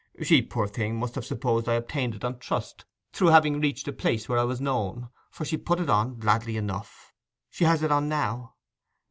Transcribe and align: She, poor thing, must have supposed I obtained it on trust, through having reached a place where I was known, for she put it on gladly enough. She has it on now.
She, 0.23 0.41
poor 0.41 0.67
thing, 0.67 0.95
must 0.97 1.13
have 1.13 1.25
supposed 1.27 1.69
I 1.69 1.75
obtained 1.75 2.15
it 2.15 2.25
on 2.25 2.39
trust, 2.39 2.85
through 3.13 3.27
having 3.27 3.61
reached 3.61 3.87
a 3.87 3.93
place 3.93 4.27
where 4.27 4.39
I 4.39 4.43
was 4.43 4.59
known, 4.59 5.09
for 5.29 5.45
she 5.45 5.57
put 5.57 5.79
it 5.79 5.91
on 5.91 6.17
gladly 6.17 6.57
enough. 6.57 7.13
She 7.51 7.65
has 7.65 7.83
it 7.83 7.91
on 7.91 8.09
now. 8.09 8.55